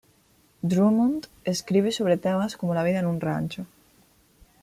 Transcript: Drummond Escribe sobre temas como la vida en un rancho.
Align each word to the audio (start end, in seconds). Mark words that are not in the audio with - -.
Drummond 0.69 1.27
Escribe 1.43 1.91
sobre 1.91 2.17
temas 2.17 2.57
como 2.57 2.73
la 2.73 2.81
vida 2.81 2.97
en 3.01 3.05
un 3.05 3.21
rancho. 3.21 3.67